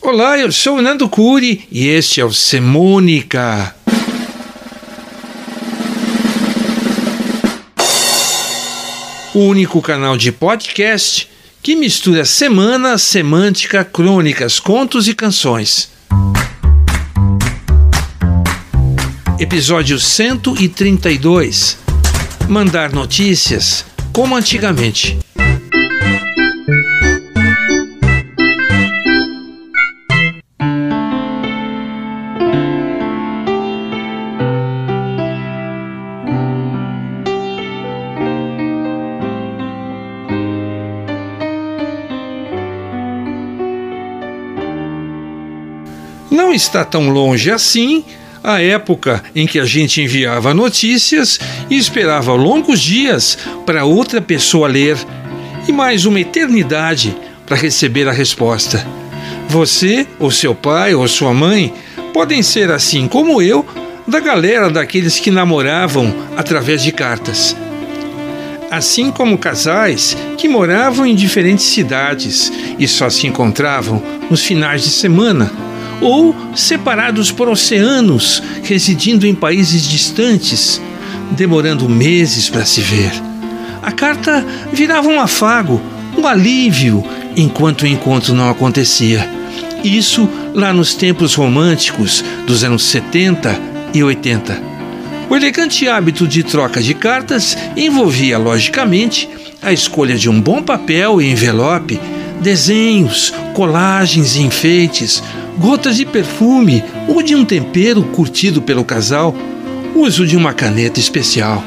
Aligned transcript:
Olá, 0.00 0.38
eu 0.38 0.52
sou 0.52 0.78
o 0.78 0.82
Nando 0.82 1.08
Curi 1.08 1.66
e 1.70 1.88
este 1.88 2.20
é 2.20 2.24
o 2.24 2.32
Semônica. 2.32 3.74
O 9.34 9.40
único 9.40 9.82
canal 9.82 10.16
de 10.16 10.30
podcast 10.30 11.28
que 11.60 11.74
mistura 11.74 12.24
semana, 12.24 12.96
semântica, 12.98 13.84
crônicas, 13.84 14.60
contos 14.60 15.08
e 15.08 15.14
canções. 15.14 15.90
Episódio 19.40 19.98
132. 19.98 21.78
Mandar 22.48 22.92
notícias 22.92 23.84
como 24.12 24.36
antigamente. 24.36 25.18
Não 46.52 46.56
está 46.56 46.84
tão 46.84 47.08
longe 47.08 47.50
assim 47.50 48.04
a 48.44 48.60
época 48.60 49.24
em 49.34 49.46
que 49.46 49.58
a 49.58 49.64
gente 49.64 50.02
enviava 50.02 50.52
notícias 50.52 51.40
e 51.70 51.78
esperava 51.78 52.34
longos 52.34 52.78
dias 52.78 53.38
para 53.64 53.86
outra 53.86 54.20
pessoa 54.20 54.68
ler 54.68 54.98
e 55.66 55.72
mais 55.72 56.04
uma 56.04 56.20
eternidade 56.20 57.16
para 57.46 57.56
receber 57.56 58.06
a 58.06 58.12
resposta. 58.12 58.86
Você, 59.48 60.06
ou 60.20 60.30
seu 60.30 60.54
pai, 60.54 60.94
ou 60.94 61.08
sua 61.08 61.32
mãe 61.32 61.72
podem 62.12 62.42
ser 62.42 62.70
assim 62.70 63.08
como 63.08 63.40
eu, 63.40 63.64
da 64.06 64.20
galera 64.20 64.68
daqueles 64.68 65.18
que 65.18 65.30
namoravam 65.30 66.14
através 66.36 66.82
de 66.82 66.92
cartas. 66.92 67.56
Assim 68.70 69.10
como 69.10 69.38
casais 69.38 70.14
que 70.36 70.48
moravam 70.48 71.06
em 71.06 71.14
diferentes 71.14 71.64
cidades 71.64 72.52
e 72.78 72.86
só 72.86 73.08
se 73.08 73.26
encontravam 73.26 74.02
nos 74.28 74.44
finais 74.44 74.82
de 74.82 74.90
semana 74.90 75.71
ou 76.02 76.34
separados 76.54 77.30
por 77.30 77.48
oceanos, 77.48 78.42
residindo 78.62 79.26
em 79.26 79.34
países 79.34 79.88
distantes, 79.88 80.80
demorando 81.30 81.88
meses 81.88 82.50
para 82.50 82.66
se 82.66 82.80
ver. 82.80 83.12
A 83.82 83.90
carta 83.90 84.44
virava 84.72 85.08
um 85.08 85.20
afago, 85.20 85.80
um 86.18 86.26
alívio, 86.26 87.02
enquanto 87.36 87.82
o 87.82 87.86
encontro 87.86 88.34
não 88.34 88.50
acontecia. 88.50 89.28
Isso 89.82 90.28
lá 90.54 90.72
nos 90.72 90.94
tempos 90.94 91.34
românticos 91.34 92.24
dos 92.46 92.62
anos 92.62 92.84
70 92.84 93.58
e 93.94 94.02
80. 94.02 94.72
O 95.28 95.36
elegante 95.36 95.88
hábito 95.88 96.28
de 96.28 96.42
troca 96.42 96.82
de 96.82 96.94
cartas 96.94 97.56
envolvia, 97.76 98.38
logicamente, 98.38 99.28
a 99.62 99.72
escolha 99.72 100.16
de 100.16 100.28
um 100.28 100.40
bom 100.40 100.62
papel 100.62 101.22
e 101.22 101.30
envelope, 101.30 101.98
desenhos, 102.42 103.32
colagens 103.54 104.36
e 104.36 104.42
enfeites, 104.42 105.22
gotas 105.58 105.96
de 105.96 106.04
perfume 106.04 106.82
ou 107.08 107.22
de 107.22 107.34
um 107.34 107.44
tempero 107.44 108.02
curtido 108.02 108.60
pelo 108.60 108.84
casal, 108.84 109.34
uso 109.94 110.26
de 110.26 110.36
uma 110.36 110.52
caneta 110.52 110.98
especial. 110.98 111.62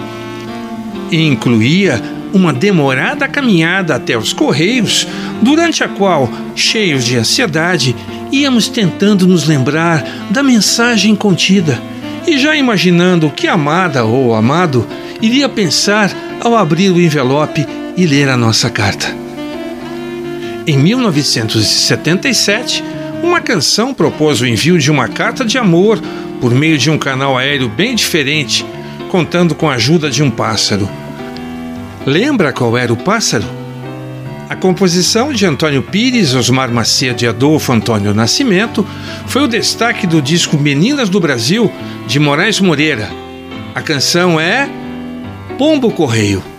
E 1.11 1.25
incluía 1.25 2.01
uma 2.33 2.51
demorada 2.51 3.27
caminhada 3.27 3.95
até 3.95 4.17
os 4.17 4.33
correios, 4.33 5.07
durante 5.41 5.83
a 5.83 5.87
qual, 5.87 6.29
cheios 6.55 7.05
de 7.05 7.15
ansiedade, 7.15 7.95
íamos 8.31 8.67
tentando 8.67 9.25
nos 9.25 9.45
lembrar 9.45 10.03
da 10.29 10.43
mensagem 10.43 11.15
contida 11.15 11.79
e 12.27 12.37
já 12.37 12.55
imaginando 12.55 13.29
que 13.29 13.47
amada 13.47 14.03
ou 14.03 14.35
amado 14.35 14.85
iria 15.21 15.47
pensar 15.47 16.11
ao 16.41 16.57
abrir 16.57 16.91
o 16.91 16.99
envelope 16.99 17.65
e 17.95 18.05
ler 18.05 18.27
a 18.27 18.35
nossa 18.35 18.69
carta. 18.69 19.24
Em 20.67 20.79
1977, 20.79 22.83
uma 23.21 23.39
canção 23.39 23.93
propôs 23.93 24.41
o 24.41 24.47
envio 24.47 24.79
de 24.79 24.89
uma 24.89 25.07
carta 25.07 25.45
de 25.45 25.59
amor 25.59 26.01
por 26.41 26.55
meio 26.55 26.75
de 26.75 26.89
um 26.89 26.97
canal 26.97 27.37
aéreo 27.37 27.69
bem 27.69 27.93
diferente, 27.93 28.65
contando 29.09 29.53
com 29.53 29.69
a 29.69 29.75
ajuda 29.75 30.09
de 30.09 30.23
um 30.23 30.31
pássaro. 30.31 30.89
Lembra 32.03 32.51
qual 32.51 32.75
era 32.75 32.91
o 32.91 32.97
pássaro? 32.97 33.45
A 34.49 34.55
composição 34.55 35.31
de 35.31 35.45
Antônio 35.45 35.83
Pires, 35.83 36.33
Osmar 36.33 36.71
Macedo 36.71 37.23
e 37.23 37.27
Adolfo 37.27 37.71
Antônio 37.71 38.13
Nascimento 38.13 38.85
foi 39.27 39.43
o 39.43 39.47
destaque 39.47 40.07
do 40.07 40.19
disco 40.19 40.57
Meninas 40.57 41.09
do 41.09 41.19
Brasil, 41.19 41.71
de 42.07 42.19
Moraes 42.19 42.59
Moreira. 42.59 43.07
A 43.75 43.83
canção 43.83 44.39
é 44.39 44.67
Pombo 45.59 45.91
Correio. 45.91 46.54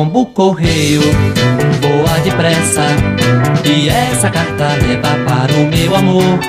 Pombo 0.00 0.24
correio, 0.24 1.02
voa 1.82 2.18
depressa 2.24 2.86
E 3.62 3.90
essa 3.90 4.30
carta 4.30 4.68
leva 4.80 5.14
para 5.26 5.52
o 5.52 5.66
meu 5.66 5.94
amor. 5.94 6.40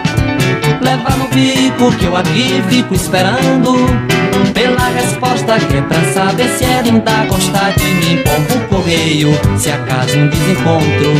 Leva 0.79 1.09
no 1.17 1.27
bico 1.27 1.91
que 1.97 2.05
eu 2.05 2.15
aqui 2.15 2.63
fico 2.69 2.95
esperando 2.95 3.75
Pela 4.53 4.87
resposta 4.91 5.59
que 5.59 5.75
é 5.75 5.81
pra 5.81 6.01
saber 6.13 6.47
se 6.47 6.63
ela 6.63 6.83
ainda 6.85 7.25
gosta 7.25 7.73
de 7.75 7.93
mim. 7.93 8.23
Pombo 8.23 8.67
correio, 8.69 9.37
se 9.57 9.69
acaso 9.69 10.17
um 10.17 10.29
desencontro 10.29 11.11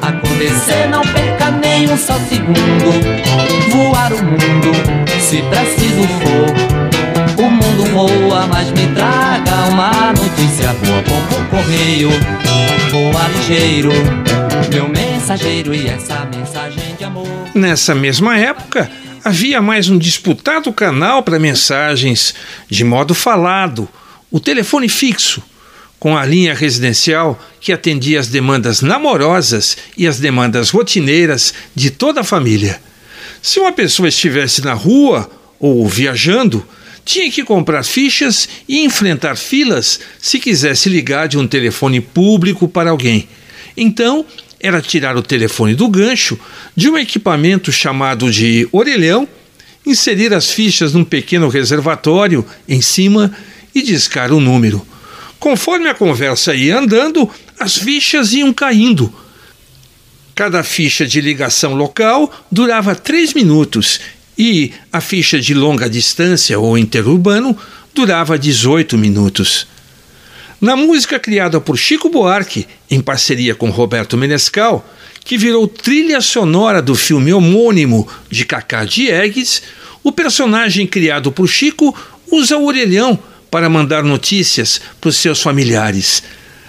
Acontecer 0.00 0.88
não 0.88 1.02
perca 1.02 1.50
nem 1.50 1.90
um 1.90 1.96
só 1.96 2.14
segundo. 2.28 3.72
Voar 3.72 4.12
o 4.12 4.22
mundo, 4.22 4.70
se 5.18 5.42
preciso 5.42 6.06
for 6.20 6.88
o 7.38 7.50
mundo 7.50 7.84
voa, 7.92 8.46
mas 8.46 8.70
me 8.72 8.86
traga 8.88 9.68
uma 9.70 10.12
notícia 10.12 10.72
boa. 10.74 11.02
Pombo 11.02 11.37
correio, 11.68 12.08
voa 12.90 13.28
ligeiro. 13.28 13.92
Meu 14.72 14.88
mensageiro 14.88 15.74
e 15.74 15.86
essa 15.86 16.24
mensagem 16.24 16.96
de 16.96 17.04
amor. 17.04 17.26
Nessa 17.54 17.94
mesma 17.94 18.38
época, 18.38 18.90
havia 19.22 19.60
mais 19.60 19.90
um 19.90 19.98
disputado 19.98 20.72
canal 20.72 21.22
para 21.22 21.38
mensagens. 21.38 22.34
De 22.70 22.84
modo 22.84 23.14
falado, 23.14 23.86
o 24.30 24.40
telefone 24.40 24.88
fixo, 24.88 25.42
com 25.98 26.16
a 26.16 26.24
linha 26.24 26.54
residencial 26.54 27.38
que 27.60 27.70
atendia 27.70 28.18
as 28.18 28.28
demandas 28.28 28.80
namorosas 28.80 29.76
e 29.94 30.06
as 30.06 30.18
demandas 30.18 30.70
rotineiras 30.70 31.52
de 31.74 31.90
toda 31.90 32.22
a 32.22 32.24
família. 32.24 32.80
Se 33.42 33.60
uma 33.60 33.72
pessoa 33.72 34.08
estivesse 34.08 34.64
na 34.64 34.72
rua 34.72 35.30
ou 35.60 35.86
viajando, 35.86 36.66
tinha 37.08 37.30
que 37.30 37.42
comprar 37.42 37.82
fichas 37.84 38.46
e 38.68 38.84
enfrentar 38.84 39.34
filas 39.34 39.98
se 40.20 40.38
quisesse 40.38 40.90
ligar 40.90 41.26
de 41.26 41.38
um 41.38 41.46
telefone 41.46 42.02
público 42.02 42.68
para 42.68 42.90
alguém. 42.90 43.26
Então, 43.74 44.26
era 44.60 44.82
tirar 44.82 45.16
o 45.16 45.22
telefone 45.22 45.74
do 45.74 45.88
gancho 45.88 46.38
de 46.76 46.90
um 46.90 46.98
equipamento 46.98 47.72
chamado 47.72 48.30
de 48.30 48.68
orelhão 48.70 49.26
inserir 49.86 50.34
as 50.34 50.50
fichas 50.50 50.92
num 50.92 51.02
pequeno 51.02 51.48
reservatório 51.48 52.44
em 52.68 52.82
cima 52.82 53.32
e 53.74 53.80
discar 53.80 54.30
o 54.30 54.38
número. 54.38 54.86
Conforme 55.38 55.88
a 55.88 55.94
conversa 55.94 56.54
ia 56.54 56.78
andando, 56.78 57.30
as 57.58 57.74
fichas 57.78 58.34
iam 58.34 58.52
caindo. 58.52 59.10
Cada 60.34 60.62
ficha 60.62 61.06
de 61.06 61.22
ligação 61.22 61.74
local 61.74 62.30
durava 62.52 62.94
três 62.94 63.32
minutos 63.32 63.98
e 64.38 64.72
a 64.92 65.00
ficha 65.00 65.40
de 65.40 65.52
longa 65.52 65.90
distância 65.90 66.58
ou 66.58 66.78
interurbano 66.78 67.58
durava 67.92 68.38
18 68.38 68.96
minutos. 68.96 69.66
Na 70.60 70.76
música 70.76 71.18
criada 71.18 71.60
por 71.60 71.76
Chico 71.76 72.08
Buarque, 72.08 72.66
em 72.90 73.00
parceria 73.00 73.54
com 73.54 73.70
Roberto 73.70 74.16
Menescal, 74.16 74.88
que 75.24 75.36
virou 75.36 75.66
trilha 75.66 76.20
sonora 76.20 76.80
do 76.80 76.94
filme 76.94 77.32
homônimo 77.32 78.06
de 78.30 78.44
Cacá 78.44 78.84
Diegues, 78.84 79.62
o 80.02 80.12
personagem 80.12 80.86
criado 80.86 81.32
por 81.32 81.48
Chico 81.48 81.94
usa 82.30 82.56
o 82.56 82.66
orelhão 82.66 83.18
para 83.50 83.68
mandar 83.68 84.02
notícias 84.04 84.80
para 85.00 85.08
os 85.08 85.16
seus 85.16 85.42
familiares. 85.42 86.22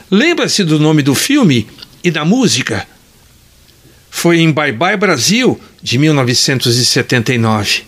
Lembra-se 0.10 0.64
do 0.64 0.80
nome 0.80 1.04
do 1.04 1.14
filme 1.14 1.68
e 2.04 2.10
da 2.10 2.26
música? 2.26 2.88
Foi 4.10 4.40
em 4.40 4.52
Bye 4.52 4.72
Bye 4.72 4.98
Brasil, 4.98 5.60
de 5.82 5.98
1979. 5.98 7.84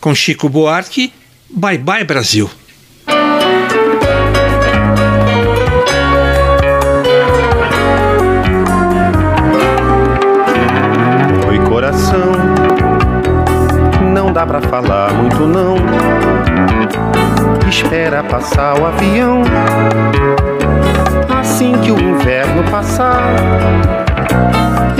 Com 0.00 0.14
Chico 0.14 0.48
Buarque, 0.48 1.12
Bye 1.50 1.78
Bye 1.78 2.04
Brasil. 2.04 2.50
dá 14.38 14.46
pra 14.46 14.60
falar 14.60 15.12
muito 15.14 15.48
não. 15.48 15.74
Espera 17.68 18.22
passar 18.22 18.80
o 18.80 18.86
avião. 18.86 19.42
Assim 21.28 21.72
que 21.78 21.90
o 21.90 21.98
inverno 21.98 22.62
passar, 22.70 23.20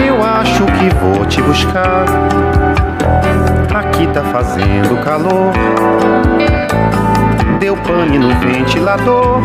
eu 0.01 0.23
acho 0.23 0.65
que 0.65 0.89
vou 0.97 1.25
te 1.27 1.41
buscar. 1.43 2.05
Aqui 3.75 4.07
tá 4.09 4.23
fazendo 4.25 5.03
calor. 5.05 5.53
Deu 7.59 7.77
pane 7.77 8.19
no 8.19 8.35
ventilador. 8.41 9.41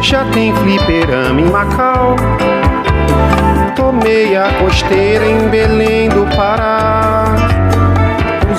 Já 0.00 0.24
tem 0.32 0.54
fliperama 0.54 1.40
em 1.40 1.50
Macau. 1.50 2.16
Tomei 3.76 4.36
a 4.36 4.48
costeira 4.60 5.26
em 5.26 5.48
Belém 5.48 6.08
do 6.08 6.26
Pará 6.36 7.50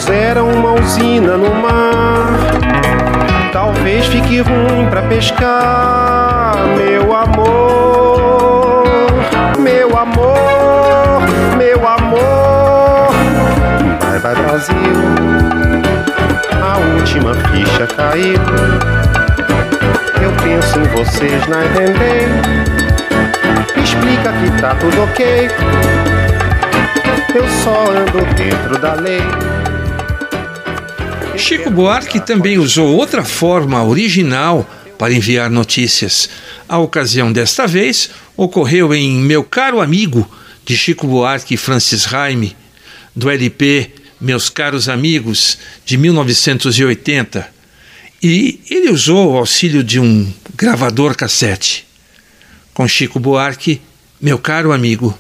puseram 0.02 0.50
uma 0.50 0.74
usina 0.74 1.38
no 1.38 1.54
mar. 1.54 2.26
Talvez 3.52 4.08
fique 4.08 4.40
ruim 4.40 4.88
pra 4.90 5.04
pescar, 5.04 6.56
meu 6.76 7.16
amor, 7.16 7.71
vocês 21.22 21.48
na 21.48 21.66
entender. 21.66 22.28
Explica 23.84 24.34
que 24.34 24.62
tá 24.62 24.76
tudo 24.76 25.04
ok. 25.04 25.26
Eu 27.36 27.48
só 27.64 27.92
ando 27.92 28.26
dentro 28.36 28.80
da 28.80 28.96
lei. 28.96 29.22
Chico 31.38 31.70
Buarque 31.70 32.20
também 32.20 32.58
usou 32.58 32.96
outra 32.96 33.24
forma 33.24 33.84
original 33.84 34.68
para 34.98 35.14
enviar 35.14 35.50
notícias. 35.50 36.28
A 36.68 36.80
ocasião 36.80 37.32
desta 37.32 37.68
vez 37.68 38.10
ocorreu 38.36 38.94
em 38.94 39.18
Meu 39.18 39.44
Caro 39.44 39.80
Amigo, 39.80 40.30
de 40.66 40.76
Chico 40.76 41.06
Buarque 41.06 41.54
e 41.54 41.58
Francis 41.58 42.06
Raime, 42.06 42.56
do 43.16 43.30
LP 43.30 43.92
Meus 44.20 44.50
Caros 44.50 44.90
Amigos, 44.90 45.60
de 45.86 45.98
1980. 45.98 47.61
E 48.24 48.60
ele 48.70 48.92
usou 48.92 49.32
o 49.32 49.38
auxílio 49.38 49.84
de 49.84 50.00
um 50.00 50.32
gravador 50.56 51.16
cassete. 51.16 51.88
Com 52.74 52.88
Chico 52.88 53.20
Buarque, 53.20 53.82
Meu 54.20 54.38
Caro 54.38 54.72
Amigo. 54.72 55.18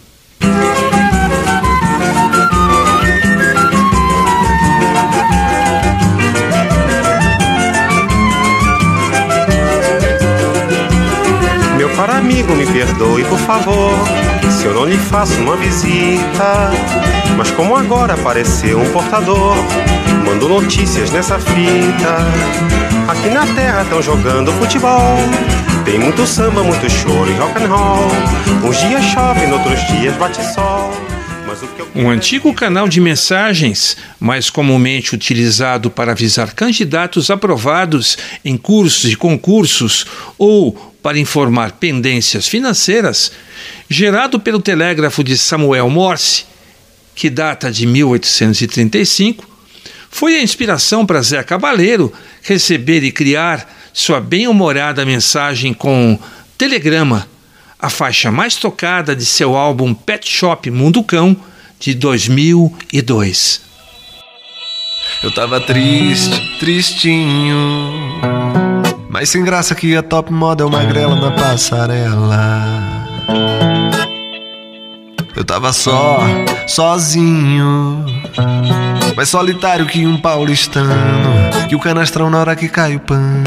Amigo, 12.31 12.55
me 12.55 12.65
perdoe, 12.65 13.25
por 13.25 13.37
favor, 13.39 13.91
se 14.49 14.65
eu 14.65 14.73
não 14.73 14.85
lhe 14.85 14.97
faço 14.97 15.37
uma 15.41 15.57
visita. 15.57 16.71
Mas 17.37 17.51
como 17.51 17.75
agora 17.75 18.13
apareceu 18.13 18.79
um 18.79 18.89
portador, 18.91 19.55
mando 20.25 20.47
notícias 20.47 21.11
nessa 21.11 21.37
fita. 21.37 22.17
Aqui 23.09 23.29
na 23.29 23.45
terra 23.47 23.81
estão 23.81 24.01
jogando 24.01 24.51
futebol. 24.53 25.17
Tem 25.83 25.99
muito 25.99 26.25
samba, 26.25 26.63
muito 26.63 26.89
choro 26.89 27.29
e 27.29 27.33
rock 27.33 27.63
and 27.63 27.67
roll. 27.67 28.11
Uns 28.63 28.79
dias 28.79 29.03
chove, 29.05 29.47
noutros 29.47 29.79
dias 29.87 30.15
bate 30.15 30.41
sol. 30.53 30.89
Um 31.93 32.09
antigo 32.09 32.53
canal 32.53 32.87
de 32.87 33.01
mensagens, 33.01 33.97
mais 34.17 34.49
comumente 34.49 35.13
utilizado 35.13 35.91
para 35.91 36.13
avisar 36.13 36.53
candidatos 36.53 37.29
aprovados 37.29 38.17
em 38.45 38.55
cursos 38.55 39.11
e 39.11 39.17
concursos 39.17 40.05
ou 40.37 40.90
para 41.01 41.19
informar 41.19 41.73
pendências 41.73 42.47
financeiras, 42.47 43.31
gerado 43.89 44.39
pelo 44.39 44.61
telégrafo 44.61 45.23
de 45.23 45.37
Samuel 45.37 45.89
Morse, 45.89 46.45
que 47.15 47.29
data 47.29 47.71
de 47.71 47.85
1835, 47.85 49.49
foi 50.09 50.35
a 50.35 50.41
inspiração 50.41 51.05
para 51.05 51.21
Zé 51.21 51.41
Cabaleiro 51.43 52.11
receber 52.41 53.03
e 53.03 53.11
criar 53.11 53.67
sua 53.93 54.19
bem-humorada 54.19 55.05
mensagem 55.05 55.73
com 55.73 56.19
Telegrama 56.57 57.27
a 57.81 57.89
faixa 57.89 58.31
mais 58.31 58.55
tocada 58.55 59.15
de 59.15 59.25
seu 59.25 59.57
álbum 59.57 59.93
Pet 59.93 60.29
Shop 60.29 60.69
Mundo 60.69 61.03
Cão 61.03 61.35
de 61.79 61.95
2002. 61.95 63.61
Eu 65.23 65.31
tava 65.31 65.59
triste, 65.59 66.59
tristinho, 66.59 68.21
mas 69.21 69.29
sem 69.29 69.43
graça 69.43 69.75
que 69.75 69.95
a 69.95 70.01
top 70.01 70.33
model 70.33 70.67
magrela 70.67 71.15
na 71.15 71.29
passarela. 71.29 72.71
Eu 75.35 75.45
tava 75.45 75.71
só, 75.71 76.17
sozinho, 76.67 78.03
mais 79.15 79.29
solitário 79.29 79.85
que 79.85 80.07
um 80.07 80.19
paulistano, 80.19 80.95
que 81.69 81.75
o 81.75 81.79
canastrão 81.79 82.31
na 82.31 82.39
hora 82.39 82.55
que 82.55 82.67
cai 82.67 82.95
o 82.95 82.99
pano. 82.99 83.43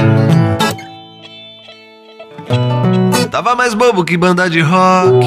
Tava 3.28 3.56
mais 3.56 3.74
bobo 3.74 4.04
que 4.04 4.16
banda 4.16 4.48
de 4.48 4.60
rock, 4.60 5.26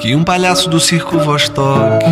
que 0.00 0.14
um 0.14 0.22
palhaço 0.22 0.68
do 0.68 0.78
circo 0.78 1.18
Vostok. 1.18 2.04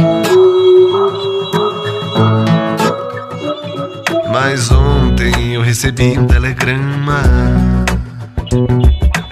Mas 4.33 4.71
ontem 4.71 5.55
eu 5.55 5.61
recebi 5.61 6.19
um 6.19 6.27
telegrama. 6.27 7.66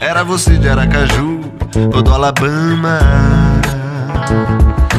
Era 0.00 0.22
você 0.24 0.56
de 0.56 0.68
Aracaju 0.68 1.40
ou 1.94 2.02
do 2.02 2.12
Alabama. 2.12 2.98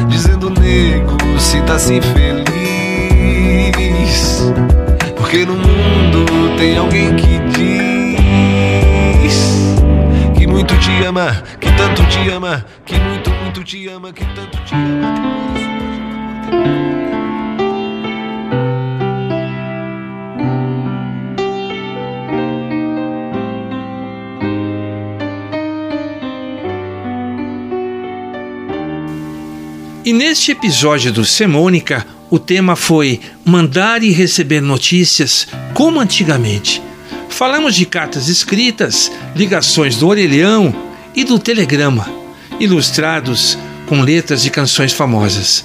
Dizendo, 0.08 0.50
nego, 0.50 1.16
se 1.38 1.60
tá 1.62 1.74
assim 1.74 2.00
feliz. 2.00 2.46
Porque 5.16 5.44
no 5.44 5.54
mundo 5.54 6.56
tem 6.56 6.76
alguém 6.78 7.14
que 7.16 7.36
muito 10.56 10.78
te 10.78 11.04
ama, 11.04 11.42
que 11.60 11.70
tanto 11.72 12.02
te 12.06 12.30
ama, 12.30 12.64
que 12.84 12.98
muito, 12.98 13.30
muito 13.30 13.62
te 13.62 13.88
ama, 13.88 14.12
que 14.12 14.24
tanto 14.24 14.58
te 14.64 14.74
ama. 14.74 15.15
E 30.06 30.12
neste 30.12 30.52
episódio 30.52 31.12
do 31.12 31.24
Semônica, 31.24 32.06
o 32.30 32.38
tema 32.38 32.76
foi 32.76 33.20
mandar 33.44 34.04
e 34.04 34.12
receber 34.12 34.60
notícias 34.60 35.48
como 35.74 35.98
antigamente. 35.98 36.80
Falamos 37.28 37.74
de 37.74 37.84
cartas 37.84 38.28
escritas, 38.28 39.10
ligações 39.34 39.96
do 39.96 40.06
orelhão 40.06 40.72
e 41.12 41.24
do 41.24 41.40
telegrama, 41.40 42.08
ilustrados 42.60 43.58
com 43.88 44.00
letras 44.00 44.42
de 44.42 44.50
canções 44.50 44.92
famosas. 44.92 45.64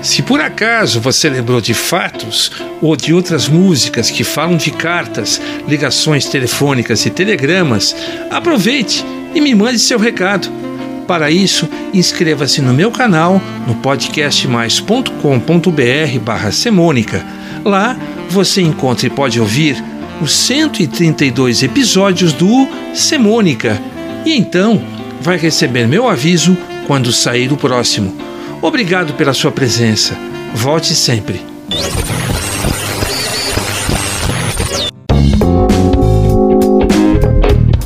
Se 0.00 0.22
por 0.22 0.40
acaso 0.40 0.98
você 0.98 1.28
lembrou 1.28 1.60
de 1.60 1.74
fatos 1.74 2.50
ou 2.80 2.96
de 2.96 3.12
outras 3.12 3.46
músicas 3.46 4.10
que 4.10 4.24
falam 4.24 4.56
de 4.56 4.70
cartas, 4.70 5.38
ligações 5.68 6.24
telefônicas 6.24 7.04
e 7.04 7.10
telegramas, 7.10 7.94
aproveite 8.30 9.04
e 9.34 9.40
me 9.42 9.54
mande 9.54 9.80
seu 9.80 9.98
recado. 9.98 10.63
Para 11.06 11.30
isso, 11.30 11.68
inscreva-se 11.92 12.62
no 12.62 12.72
meu 12.72 12.90
canal 12.90 13.40
no 13.66 13.74
podcastmais.com.br 13.76 16.18
barra 16.24 16.50
semônica. 16.50 17.24
Lá 17.64 17.96
você 18.30 18.62
encontra 18.62 19.06
e 19.06 19.10
pode 19.10 19.38
ouvir 19.38 19.82
os 20.20 20.34
132 20.34 21.62
episódios 21.62 22.32
do 22.32 22.66
Semônica 22.94 23.80
e 24.24 24.34
então 24.34 24.82
vai 25.20 25.36
receber 25.36 25.86
meu 25.86 26.08
aviso 26.08 26.56
quando 26.86 27.12
sair 27.12 27.52
o 27.52 27.56
próximo. 27.56 28.16
Obrigado 28.62 29.12
pela 29.14 29.34
sua 29.34 29.52
presença. 29.52 30.16
Volte 30.54 30.94
sempre. 30.94 31.40